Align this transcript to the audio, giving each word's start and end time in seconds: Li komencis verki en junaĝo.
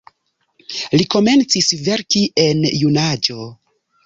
Li 1.01 1.05
komencis 1.15 1.69
verki 1.89 2.25
en 2.47 2.65
junaĝo. 2.81 3.39